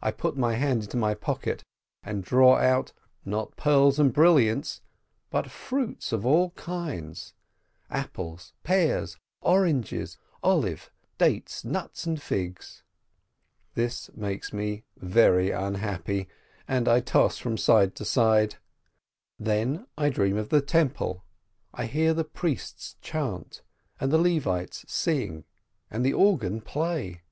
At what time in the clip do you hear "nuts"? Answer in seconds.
11.64-12.06